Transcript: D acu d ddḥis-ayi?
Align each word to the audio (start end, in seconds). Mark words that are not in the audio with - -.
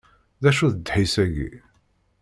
D 0.41 0.43
acu 0.49 0.67
d 0.69 0.75
ddḥis-ayi? 0.77 1.49